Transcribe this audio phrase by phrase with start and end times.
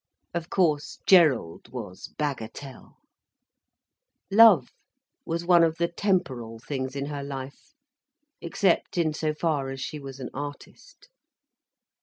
[0.33, 2.95] Of course Gerald was bagatelle.
[4.31, 4.69] Love
[5.27, 7.75] was one of the temporal things in her life,
[8.41, 11.07] except in so far as she was an artist.